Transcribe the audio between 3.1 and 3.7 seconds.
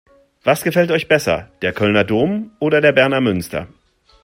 Münster?